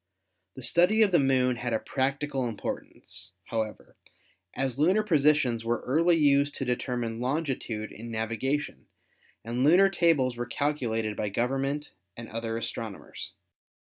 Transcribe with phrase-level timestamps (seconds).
[0.55, 3.97] The study of the Moon had a practical importance, however,
[4.55, 8.87] as lunar posi tions were early used to determine longitude in navigation
[9.45, 13.33] and lunar tables were calculated by government and other astronomers.